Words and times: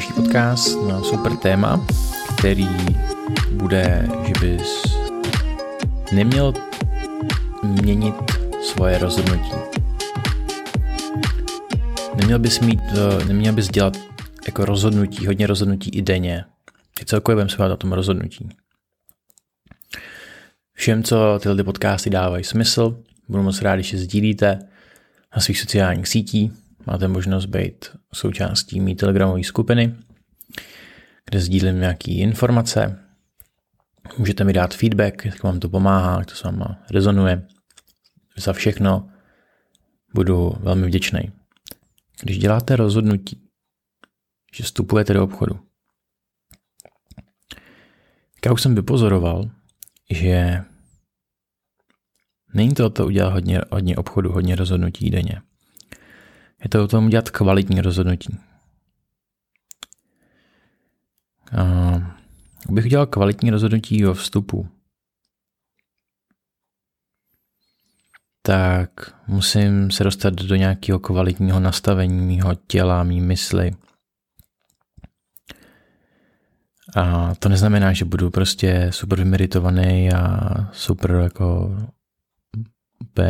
další 0.00 0.12
podcast 0.12 0.78
na 0.88 1.02
super 1.02 1.36
téma, 1.36 1.86
který 2.38 2.68
bude, 3.52 4.08
že 4.26 4.32
bys 4.40 4.82
neměl 6.12 6.54
měnit 7.62 8.14
svoje 8.62 8.98
rozhodnutí. 8.98 9.52
Neměl 12.16 12.38
bys 12.38 12.60
mít, 12.60 12.80
eh, 12.92 13.24
neměl 13.24 13.52
bys 13.52 13.68
dělat 13.68 13.96
jako 14.46 14.64
rozhodnutí, 14.64 15.26
hodně 15.26 15.46
rozhodnutí 15.46 15.90
i 15.90 16.02
denně. 16.02 16.44
I 17.02 17.04
celkově 17.04 17.36
budeme 17.36 17.50
se 17.50 17.72
o 17.72 17.76
tom 17.76 17.92
rozhodnutí. 17.92 18.48
Všem, 20.72 21.02
co 21.02 21.38
tyhle 21.42 21.64
podcasty 21.64 22.10
dávají 22.10 22.44
smysl, 22.44 23.02
budu 23.28 23.42
moc 23.42 23.62
rád, 23.62 23.74
když 23.74 23.92
je 23.92 23.98
sdílíte 23.98 24.58
na 25.36 25.42
svých 25.42 25.60
sociálních 25.60 26.08
sítích. 26.08 26.52
Máte 26.86 27.08
možnost 27.08 27.46
být 27.46 27.88
součástí 28.12 28.80
mý 28.80 28.96
telegramové 28.96 29.44
skupiny, 29.44 29.94
kde 31.24 31.40
sdílím 31.40 31.80
nějaké 31.80 32.12
informace. 32.12 33.04
Můžete 34.18 34.44
mi 34.44 34.52
dát 34.52 34.74
feedback, 34.74 35.24
jak 35.24 35.42
vám 35.42 35.60
to 35.60 35.68
pomáhá, 35.68 36.18
jak 36.18 36.26
to 36.26 36.34
s 36.34 36.42
váma 36.42 36.82
rezonuje. 36.90 37.46
Za 38.36 38.52
všechno 38.52 39.10
budu 40.14 40.52
velmi 40.60 40.86
vděčný. 40.86 41.20
Když 42.22 42.38
děláte 42.38 42.76
rozhodnutí, 42.76 43.48
že 44.54 44.64
vstupujete 44.64 45.14
do 45.14 45.24
obchodu, 45.24 45.60
já 48.46 48.52
už 48.52 48.62
jsem 48.62 48.74
vypozoroval, 48.74 49.50
že 50.10 50.64
není 52.54 52.74
to 52.74 52.90
to 52.90 53.06
udělat 53.06 53.32
hodně, 53.32 53.60
hodně 53.70 53.96
obchodu, 53.96 54.32
hodně 54.32 54.56
rozhodnutí 54.56 55.10
denně. 55.10 55.42
Je 56.62 56.68
to 56.68 56.84
o 56.84 56.88
tom 56.88 57.06
udělat 57.06 57.30
kvalitní 57.30 57.80
rozhodnutí. 57.80 58.38
A 61.58 61.64
abych 62.68 62.84
udělal 62.84 63.06
kvalitní 63.06 63.50
rozhodnutí 63.50 64.06
o 64.06 64.14
vstupu, 64.14 64.68
tak 68.42 68.90
musím 69.26 69.90
se 69.90 70.04
dostat 70.04 70.34
do 70.34 70.56
nějakého 70.56 70.98
kvalitního 70.98 71.60
nastavení 71.60 72.36
mého 72.36 72.54
těla, 72.54 73.04
mý 73.04 73.20
mysli. 73.20 73.70
A 76.96 77.34
to 77.34 77.48
neznamená, 77.48 77.92
že 77.92 78.04
budu 78.04 78.30
prostě 78.30 78.88
super 78.92 79.18
vymeritovaný 79.18 80.12
a 80.12 80.50
super 80.72 81.10
jako 81.10 81.76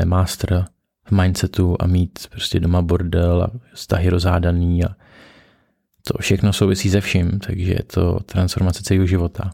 master 0.04 0.64
v 0.64 0.79
mindsetu 1.10 1.76
a 1.80 1.86
mít 1.86 2.18
prostě 2.30 2.60
doma 2.60 2.82
bordel 2.82 3.42
a 3.42 3.50
vztahy 3.74 4.08
rozhádaný 4.08 4.84
a 4.84 4.96
to 6.06 6.18
všechno 6.20 6.52
souvisí 6.52 6.90
se 6.90 7.00
vším, 7.00 7.38
takže 7.38 7.72
je 7.72 7.82
to 7.82 8.20
transformace 8.20 8.82
celého 8.82 9.06
života. 9.06 9.50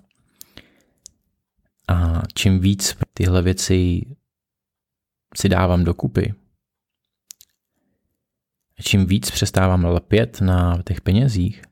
A 1.88 2.22
čím 2.34 2.60
víc 2.60 2.96
tyhle 3.14 3.42
věci 3.42 4.00
si 5.36 5.48
dávám 5.48 5.84
dokupy, 5.84 6.34
a 8.78 8.82
čím 8.82 9.06
víc 9.06 9.30
přestávám 9.30 9.84
lepět 9.84 10.40
na 10.40 10.82
těch 10.86 11.00
penězích 11.00 11.62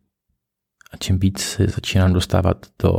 a 0.91 0.97
čím 0.97 1.19
víc 1.19 1.41
se 1.41 1.67
začínám 1.67 2.12
dostávat 2.12 2.67
do 2.83 2.95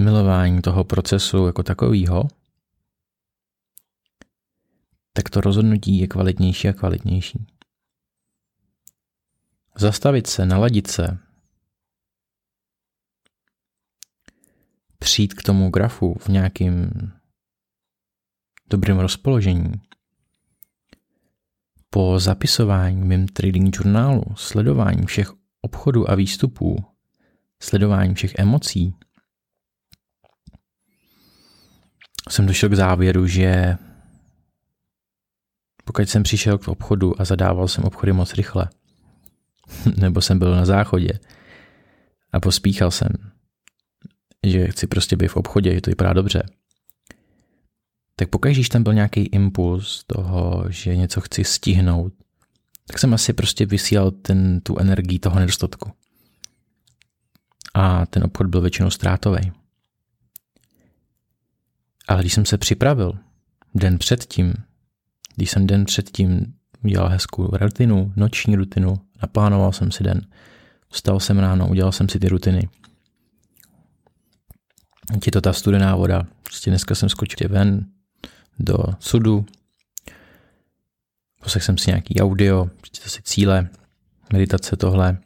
milování 0.00 0.62
toho 0.62 0.84
procesu 0.84 1.46
jako 1.46 1.62
takového, 1.62 2.28
tak 5.16 5.30
to 5.30 5.40
rozhodnutí 5.40 5.98
je 5.98 6.06
kvalitnější 6.06 6.68
a 6.68 6.72
kvalitnější. 6.72 7.46
Zastavit 9.76 10.26
se, 10.26 10.46
naladit 10.46 10.86
se, 10.86 11.18
přijít 14.98 15.34
k 15.34 15.42
tomu 15.42 15.70
grafu 15.70 16.14
v 16.20 16.28
nějakým 16.28 16.90
dobrém 18.70 18.98
rozpoložení, 18.98 19.72
po 21.90 22.18
zapisování 22.18 23.02
mým 23.02 23.28
trading 23.28 23.76
journálu, 23.76 24.22
sledování 24.36 25.06
všech 25.06 25.32
obchodů 25.60 26.10
a 26.10 26.14
výstupů, 26.14 26.84
sledování 27.62 28.14
všech 28.14 28.34
emocí, 28.38 28.94
jsem 32.30 32.46
došel 32.46 32.68
k 32.68 32.74
závěru, 32.74 33.26
že 33.26 33.76
pokud 35.84 36.08
jsem 36.08 36.22
přišel 36.22 36.58
k 36.58 36.68
obchodu 36.68 37.20
a 37.20 37.24
zadával 37.24 37.68
jsem 37.68 37.84
obchody 37.84 38.12
moc 38.12 38.34
rychle, 38.34 38.68
nebo 39.96 40.20
jsem 40.20 40.38
byl 40.38 40.54
na 40.54 40.64
záchodě 40.64 41.18
a 42.32 42.40
pospíchal 42.40 42.90
jsem, 42.90 43.08
že 44.46 44.68
chci 44.68 44.86
prostě 44.86 45.16
být 45.16 45.28
v 45.28 45.36
obchodě, 45.36 45.74
že 45.74 45.80
to 45.80 45.90
vypadá 45.90 46.12
dobře, 46.12 46.42
tak 48.16 48.28
pokud 48.28 48.48
když 48.48 48.68
tam 48.68 48.82
byl 48.82 48.94
nějaký 48.94 49.20
impuls 49.20 50.04
toho, 50.06 50.64
že 50.68 50.96
něco 50.96 51.20
chci 51.20 51.44
stihnout, 51.44 52.12
tak 52.86 52.98
jsem 52.98 53.14
asi 53.14 53.32
prostě 53.32 53.66
vysílal 53.66 54.10
ten, 54.10 54.60
tu 54.60 54.78
energii 54.78 55.18
toho 55.18 55.40
nedostatku. 55.40 55.92
A 57.74 58.06
ten 58.06 58.24
obchod 58.24 58.46
byl 58.46 58.60
většinou 58.60 58.90
ztrátový. 58.90 59.52
Ale 62.08 62.20
když 62.20 62.32
jsem 62.32 62.44
se 62.44 62.58
připravil 62.58 63.18
den 63.74 63.98
předtím, 63.98 64.54
když 65.36 65.50
jsem 65.50 65.66
den 65.66 65.84
předtím 65.84 66.54
udělal 66.84 67.08
hezkou 67.08 67.46
rutinu, 67.56 68.12
noční 68.16 68.56
rutinu, 68.56 69.00
naplánoval 69.22 69.72
jsem 69.72 69.90
si 69.90 70.04
den, 70.04 70.20
vstal 70.88 71.20
jsem 71.20 71.38
ráno, 71.38 71.68
udělal 71.68 71.92
jsem 71.92 72.08
si 72.08 72.18
ty 72.18 72.28
rutiny. 72.28 72.68
Je 75.26 75.32
to 75.32 75.40
ta 75.40 75.52
studená 75.52 75.96
voda. 75.96 76.26
Prostě 76.42 76.70
dneska 76.70 76.94
jsem 76.94 77.08
skočil 77.08 77.48
ven 77.48 77.86
do 78.58 78.76
sudu, 78.98 79.46
poslech 81.42 81.62
jsem 81.62 81.78
si 81.78 81.90
nějaký 81.90 82.20
audio, 82.20 82.70
přečtěl 82.80 83.08
si 83.08 83.22
cíle, 83.22 83.68
meditace 84.32 84.76
tohle 84.76 85.18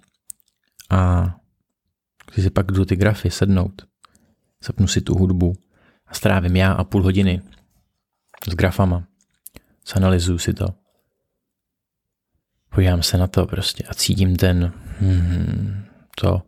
a 0.91 1.24
když 2.32 2.44
si 2.44 2.50
pak 2.50 2.72
jdu 2.72 2.84
ty 2.84 2.97
grafy 2.97 3.30
sednout, 3.30 3.82
zapnu 4.64 4.86
si 4.86 5.00
tu 5.00 5.14
hudbu 5.14 5.52
a 6.06 6.14
strávím 6.14 6.56
já 6.56 6.72
a 6.72 6.84
půl 6.84 7.02
hodiny 7.02 7.42
s 8.50 8.54
grafama 8.54 9.07
zanalizuju 9.94 10.38
si 10.38 10.54
to. 10.54 10.66
Podívám 12.75 13.03
se 13.03 13.19
na 13.19 13.26
to 13.26 13.47
prostě 13.47 13.84
a 13.84 13.94
cítím 13.94 14.37
ten 14.37 14.72
hmm, 15.00 15.84
to 16.21 16.43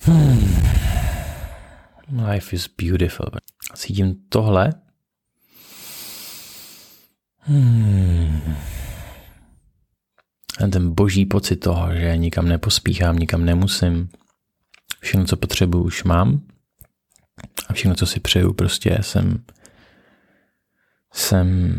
hmm, 0.00 0.62
life 2.30 2.56
is 2.56 2.68
beautiful. 2.82 3.30
A 3.72 3.76
cítím 3.76 4.14
tohle 4.28 4.72
hmm, 7.38 8.56
a 10.64 10.66
ten 10.66 10.94
boží 10.94 11.26
pocit 11.26 11.56
toho, 11.56 11.94
že 11.94 12.16
nikam 12.16 12.48
nepospíchám, 12.48 13.18
nikam 13.18 13.44
nemusím. 13.44 14.08
Všechno, 15.00 15.24
co 15.24 15.36
potřebuju, 15.36 15.84
už 15.84 16.04
mám. 16.04 16.40
A 17.68 17.72
všechno, 17.72 17.94
co 17.94 18.06
si 18.06 18.20
přeju, 18.20 18.52
prostě 18.52 18.98
jsem 19.00 19.44
jsem 21.16 21.76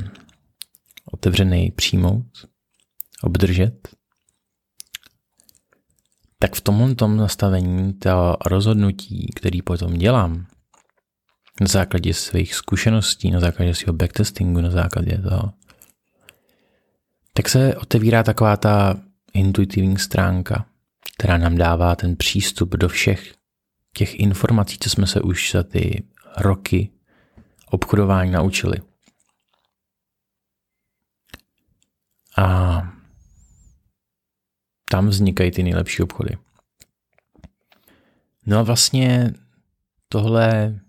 otevřený 1.11 1.71
přijmout, 1.71 2.25
obdržet, 3.23 3.89
tak 6.39 6.55
v 6.55 6.61
tomhle 6.61 6.95
tom 6.95 7.17
nastavení 7.17 7.93
to 7.93 8.37
rozhodnutí, 8.45 9.31
který 9.35 9.61
potom 9.61 9.93
dělám, 9.93 10.47
na 11.61 11.67
základě 11.67 12.13
svých 12.13 12.55
zkušeností, 12.55 13.31
na 13.31 13.39
základě 13.39 13.75
svého 13.75 13.93
backtestingu, 13.93 14.61
na 14.61 14.69
základě 14.69 15.17
toho, 15.17 15.53
tak 17.33 17.49
se 17.49 17.75
otevírá 17.75 18.23
taková 18.23 18.57
ta 18.57 18.95
intuitivní 19.33 19.97
stránka, 19.97 20.65
která 21.17 21.37
nám 21.37 21.57
dává 21.57 21.95
ten 21.95 22.15
přístup 22.15 22.75
do 22.75 22.89
všech 22.89 23.33
těch 23.93 24.19
informací, 24.19 24.77
co 24.79 24.89
jsme 24.89 25.07
se 25.07 25.21
už 25.21 25.51
za 25.51 25.63
ty 25.63 26.03
roky 26.37 26.89
obchodování 27.69 28.31
naučili. 28.31 28.77
A 32.37 32.81
tam 34.89 35.07
vznikají 35.07 35.51
ty 35.51 35.63
nejlepší 35.63 36.03
obchody. 36.03 36.37
No 38.45 38.57
a 38.57 38.63
vlastně 38.63 39.33
tohle, 40.09 40.79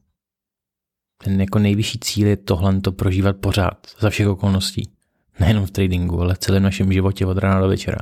ten 1.24 1.40
jako 1.40 1.58
nejvyšší 1.58 1.98
cíl 1.98 2.26
je 2.26 2.36
tohle 2.36 2.80
to 2.80 2.92
prožívat 2.92 3.36
pořád, 3.36 3.86
za 3.98 4.10
všech 4.10 4.28
okolností. 4.28 4.92
Nejenom 5.40 5.66
v 5.66 5.70
tradingu, 5.70 6.20
ale 6.20 6.34
v 6.34 6.38
celém 6.38 6.62
našem 6.62 6.92
životě 6.92 7.26
od 7.26 7.38
rána 7.38 7.60
do 7.60 7.68
večera. 7.68 7.98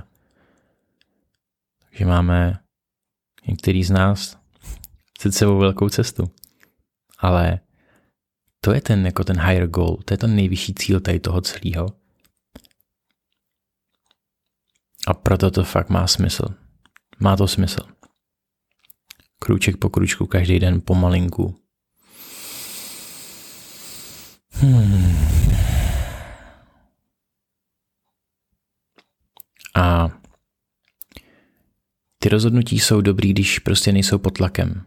Takže 1.88 2.04
máme 2.04 2.58
některý 3.48 3.84
z 3.84 3.90
nás 3.90 4.38
před 5.18 5.32
sebou 5.32 5.58
velkou 5.58 5.88
cestu. 5.88 6.30
Ale 7.18 7.60
to 8.60 8.72
je 8.72 8.80
ten, 8.80 9.06
jako 9.06 9.24
ten 9.24 9.40
higher 9.40 9.66
goal, 9.66 9.96
to 10.04 10.14
je 10.14 10.18
ten 10.18 10.36
nejvyšší 10.36 10.74
cíl 10.74 11.00
tady 11.00 11.20
toho 11.20 11.40
celého 11.40 12.05
A 15.06 15.14
proto 15.14 15.50
to 15.50 15.64
fakt 15.64 15.88
má 15.88 16.06
smysl. 16.06 16.44
Má 17.20 17.36
to 17.36 17.48
smysl. 17.48 17.80
Krůček 19.38 19.76
po 19.76 19.90
kručku, 19.90 20.26
každý 20.26 20.58
den 20.58 20.80
pomalinku. 20.80 21.60
Hmm. 24.50 25.16
A 29.76 30.08
ty 32.18 32.28
rozhodnutí 32.28 32.80
jsou 32.80 33.00
dobrý, 33.00 33.32
když 33.32 33.58
prostě 33.58 33.92
nejsou 33.92 34.18
pod 34.18 34.30
tlakem. 34.30 34.86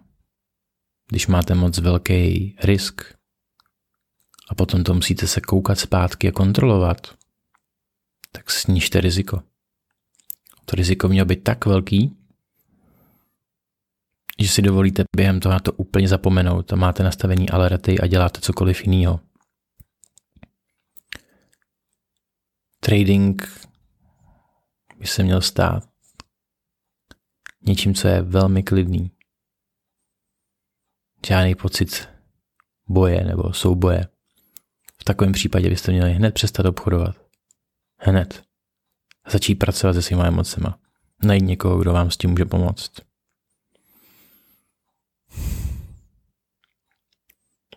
Když 1.07 1.27
máte 1.27 1.55
moc 1.55 1.77
velký 1.77 2.55
risk 2.63 3.01
a 4.49 4.55
potom 4.55 4.83
to 4.83 4.93
musíte 4.93 5.27
se 5.27 5.41
koukat 5.41 5.79
zpátky 5.79 6.29
a 6.29 6.31
kontrolovat, 6.31 7.17
tak 8.31 8.51
snižte 8.51 9.01
riziko. 9.01 9.48
To 10.69 10.75
riziko 10.75 11.07
mělo 11.07 11.25
být 11.25 11.43
tak 11.43 11.65
velký, 11.65 12.17
že 14.39 14.47
si 14.47 14.61
dovolíte 14.61 15.03
během 15.15 15.39
toho 15.39 15.53
na 15.53 15.59
to 15.59 15.73
úplně 15.73 16.07
zapomenout 16.07 16.73
a 16.73 16.75
máte 16.75 17.03
nastavení 17.03 17.49
alerty 17.49 17.99
a 17.99 18.07
děláte 18.07 18.41
cokoliv 18.41 18.87
jiného. 18.87 19.19
Trading 22.79 23.47
by 24.97 25.07
se 25.07 25.23
měl 25.23 25.41
stát 25.41 25.89
něčím, 27.61 27.93
co 27.93 28.07
je 28.07 28.21
velmi 28.21 28.63
klidný. 28.63 29.11
Žádný 31.27 31.55
pocit 31.55 32.09
boje 32.87 33.23
nebo 33.23 33.53
souboje. 33.53 34.07
V 35.01 35.03
takovém 35.03 35.31
případě 35.33 35.69
byste 35.69 35.91
měli 35.91 36.13
hned 36.13 36.33
přestat 36.33 36.65
obchodovat. 36.65 37.15
Hned. 37.97 38.48
Začít 39.31 39.55
pracovat 39.55 39.93
se 39.93 40.01
svýma 40.01 40.25
emocema. 40.25 40.79
Najít 41.23 41.43
někoho, 41.43 41.79
kdo 41.79 41.93
vám 41.93 42.11
s 42.11 42.17
tím 42.17 42.29
může 42.29 42.45
pomoct. 42.45 42.91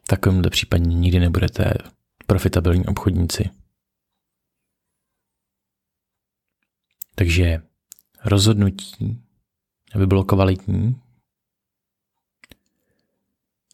V 0.03 0.07
takovémhle 0.07 0.51
případě 0.51 0.85
nikdy 0.85 1.21
nebudete 1.21 1.75
profitabilní 2.27 2.87
obchodníci. 2.87 3.51
Takže 7.15 7.63
rozhodnutí, 8.25 9.23
aby 9.95 10.07
bylo 10.07 10.25
kvalitní, 10.25 11.01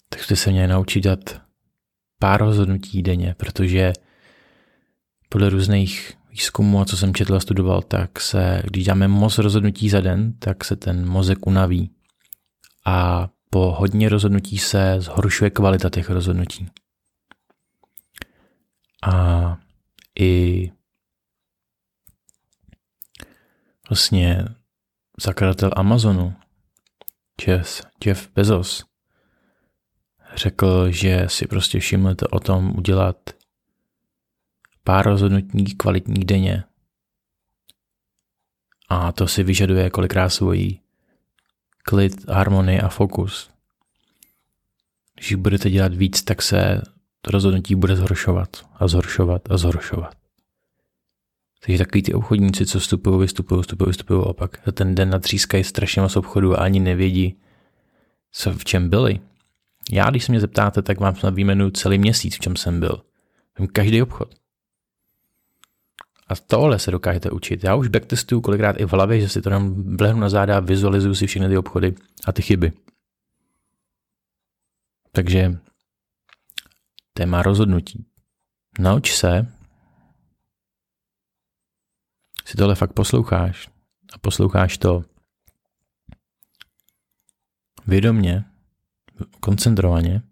tak 0.09 0.23
jste 0.23 0.37
se 0.37 0.51
měli 0.51 0.69
naučit 0.69 1.01
dát 1.01 1.43
pár 2.19 2.41
rozhodnutí 2.41 3.03
denně, 3.03 3.35
protože 3.35 3.93
podle 5.29 5.51
různých 5.51 6.18
výzkumů 6.31 6.81
a 6.81 6.85
co 6.85 6.97
jsem 6.97 7.15
četl 7.15 7.35
a 7.35 7.41
studoval, 7.41 7.83
tak 7.83 8.21
se, 8.21 8.63
když 8.65 8.85
dáme 8.85 9.09
moc 9.09 9.39
rozhodnutí 9.39 9.89
za 9.89 10.01
den, 10.01 10.33
tak 10.39 10.65
se 10.65 10.77
ten 10.77 11.09
mozek 11.09 11.47
unaví. 11.47 11.91
A 12.87 13.29
po 13.51 13.75
hodně 13.79 14.09
rozhodnutí 14.09 14.59
se 14.59 14.97
zhoršuje 14.99 15.51
kvalita 15.51 15.91
těch 15.91 16.11
rozhodnutí. 16.11 16.69
A 19.03 19.57
i 20.19 20.73
vlastně 23.89 24.45
zakladatel 25.21 25.71
Amazonu, 25.77 26.35
Jeff, 27.47 27.83
Jeff 28.05 28.29
Bezos, 28.35 28.85
řekl, 30.35 30.91
že 30.91 31.25
si 31.29 31.47
prostě 31.47 31.81
všimnete 31.81 32.27
o 32.27 32.41
tom 32.41 32.79
udělat 32.79 33.17
pár 34.89 35.07
rozhodnutí 35.07 35.75
kvalitních 35.77 36.25
denně. 36.25 36.65
A 38.89 39.13
to 39.13 39.29
si 39.29 39.43
vyžaduje 39.43 39.91
kolikrát 39.91 40.29
svojí 40.29 40.81
klid, 41.83 42.29
harmonii 42.29 42.81
a 42.81 42.89
fokus. 42.89 43.51
Když 45.15 45.35
budete 45.35 45.71
dělat 45.71 45.95
víc, 45.95 46.23
tak 46.23 46.43
se 46.43 46.83
rozhodnutí 47.27 47.75
bude 47.75 47.97
zhoršovat 47.97 48.49
a 48.75 48.89
zhoršovat 48.89 49.51
a 49.51 49.57
zhoršovat. 49.57 50.15
Takže 51.65 51.79
takový 51.79 52.03
ty 52.03 52.15
obchodníci, 52.15 52.67
co 52.67 52.81
vstupují, 52.81 53.21
vystupují, 53.21 53.63
vstupují, 53.63 53.87
vystupují 53.87 54.25
a 54.41 54.49
za 54.67 54.73
ten 54.73 54.95
den 54.95 55.11
natřískají 55.11 55.65
strašně 55.65 56.03
moc 56.03 56.17
obchodu 56.17 56.55
a 56.55 56.63
ani 56.65 56.81
nevědí, 56.81 57.41
co 58.33 58.53
v 58.53 58.65
čem 58.65 58.91
byli. 58.91 59.21
Já, 59.93 60.11
když 60.11 60.25
se 60.25 60.33
mě 60.33 60.41
zeptáte, 60.41 60.83
tak 60.83 61.01
vám 61.01 61.17
snad 61.17 61.35
výjmenu 61.35 61.71
celý 61.71 61.99
měsíc, 61.99 62.37
v 62.37 62.41
čem 62.41 62.57
jsem 62.57 62.81
byl. 62.81 63.03
Vím 63.59 63.69
každý 63.69 64.03
obchod. 64.03 64.39
A 66.29 66.37
tohle 66.37 66.79
se 66.79 66.91
dokážete 66.91 67.31
učit. 67.31 67.65
Já 67.65 67.75
už 67.75 67.89
backtestuju 67.89 68.41
kolikrát 68.41 68.81
i 68.81 68.85
v 68.85 68.93
hlavě, 68.93 69.21
že 69.21 69.29
si 69.29 69.43
to 69.43 69.51
tam 69.51 69.97
vlehnu 69.97 70.21
na 70.21 70.29
záda, 70.29 70.61
vizualizuju 70.61 71.15
si 71.15 71.27
všechny 71.27 71.49
ty 71.49 71.59
obchody 71.59 71.95
a 72.25 72.33
ty 72.33 72.43
chyby. 72.43 72.73
Takže 75.13 75.59
téma 77.13 77.43
rozhodnutí. 77.43 78.07
Nauč 78.79 79.13
se, 79.13 79.53
si 82.45 82.57
tohle 82.57 82.75
fakt 82.75 82.93
posloucháš 82.93 83.69
a 84.13 84.19
posloucháš 84.19 84.79
to 84.79 85.05
vědomně, 87.87 88.45
koncentrovaně 89.41 90.23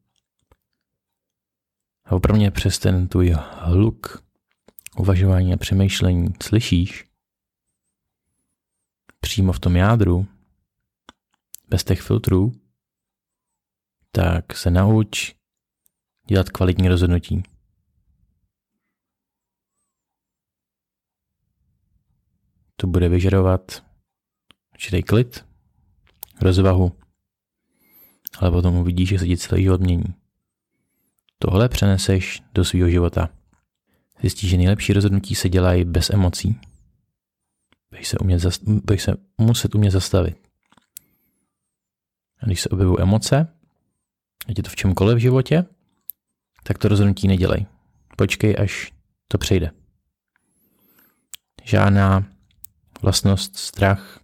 a 2.04 2.12
opravdu 2.12 2.50
přes 2.50 2.78
ten 2.78 3.08
tvůj 3.08 3.34
hluk 3.60 4.25
uvažování 4.98 5.54
a 5.54 5.56
přemýšlení 5.56 6.28
slyšíš 6.42 7.04
přímo 9.20 9.52
v 9.52 9.60
tom 9.60 9.76
jádru, 9.76 10.26
bez 11.68 11.84
těch 11.84 12.00
filtrů, 12.02 12.52
tak 14.12 14.56
se 14.56 14.70
nauč 14.70 15.34
dělat 16.26 16.50
kvalitní 16.50 16.88
rozhodnutí. 16.88 17.42
To 22.76 22.86
bude 22.86 23.08
vyžadovat 23.08 23.84
určitý 24.72 25.02
klid, 25.02 25.46
rozvahu, 26.40 26.92
ale 28.38 28.50
potom 28.50 28.76
uvidíš, 28.76 29.08
že 29.08 29.18
se 29.18 29.26
ti 29.26 29.36
celý 29.36 29.62
život 29.62 29.80
mění. 29.80 30.14
Tohle 31.38 31.68
přeneseš 31.68 32.42
do 32.52 32.64
svého 32.64 32.88
života. 32.88 33.35
Zjistíš, 34.26 34.50
že 34.50 34.56
nejlepší 34.56 34.92
rozhodnutí 34.92 35.34
se 35.34 35.48
dělají 35.48 35.84
bez 35.84 36.10
emocí. 36.10 36.60
Budeš 37.90 38.08
se, 38.08 38.18
umět 38.18 38.42
zast- 38.42 38.80
budeš 38.84 39.02
se 39.02 39.16
muset 39.38 39.74
umět 39.74 39.90
zastavit. 39.90 40.36
A 42.40 42.46
když 42.46 42.60
se 42.60 42.68
objevují 42.68 42.98
emoce, 43.00 43.48
ať 44.48 44.58
je 44.58 44.62
to 44.62 44.70
v 44.70 44.76
čemkoliv 44.76 45.16
v 45.16 45.20
životě, 45.20 45.64
tak 46.62 46.78
to 46.78 46.88
rozhodnutí 46.88 47.28
nedělej. 47.28 47.66
Počkej, 48.16 48.56
až 48.58 48.92
to 49.28 49.38
přejde. 49.38 49.70
Žádná 51.64 52.26
vlastnost, 53.02 53.56
strach, 53.56 54.20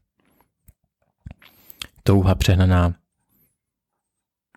touha 2.02 2.35
přehnaná, 2.35 2.94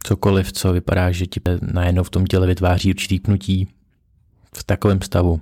cokoliv, 0.04 0.54
co 0.54 0.74
vypadá, 0.74 1.12
že 1.12 1.28
ti 1.28 1.42
najednou 1.62 2.04
v 2.04 2.10
tom 2.10 2.26
těle 2.26 2.48
vytváří 2.48 2.90
určitý 2.90 3.20
pnutí, 3.20 3.75
v 4.58 4.64
takovém 4.64 5.02
stavu 5.02 5.42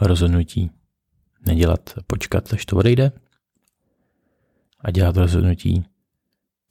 rozhodnutí 0.00 0.70
nedělat, 1.46 1.94
počkat, 2.06 2.52
až 2.52 2.66
to 2.66 2.76
odejde 2.76 3.12
a 4.80 4.90
dělat 4.90 5.16
rozhodnutí 5.16 5.84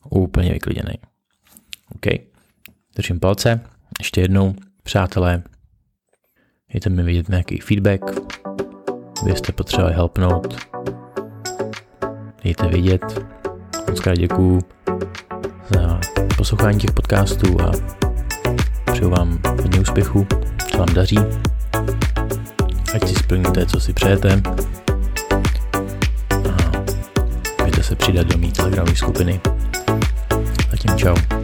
úplně 0.10 0.54
vykliděný. 0.54 0.94
OK, 1.96 2.06
držím 2.96 3.20
palce, 3.20 3.62
ještě 4.00 4.22
jednou, 4.22 4.56
přátelé, 4.84 5.44
dejte 6.74 6.90
mi 6.90 7.04
vidět 7.04 7.30
nějaký 7.30 7.60
feedback, 7.60 8.02
vy 9.26 9.36
jste 9.36 9.52
potřebovali 9.52 9.96
helpnout, 9.96 10.56
dejte 12.44 12.68
vidět, 12.68 13.04
moc 13.90 14.00
krát 14.00 14.16
děkuju 14.16 14.62
za 15.74 16.00
poslouchání 16.38 16.80
těch 16.80 16.92
podcastů 16.92 17.62
a 17.62 17.72
přeju 19.02 19.12
vám 19.12 19.40
hodně 19.62 19.80
úspěchu, 19.80 20.28
co 20.72 20.78
vám 20.78 20.94
daří, 20.94 21.18
ať 22.96 23.08
si 23.08 23.16
splníte, 23.16 23.66
co 23.66 23.80
si 23.80 23.94
přejete 23.94 24.42
a 26.30 27.64
můžete 27.64 27.84
se 27.84 27.96
přidat 27.96 28.28
do 28.28 28.38
mý 28.38 28.52
telegramové 28.52 28.96
skupiny. 28.96 29.42
Zatím 30.72 30.98
čau. 30.98 31.41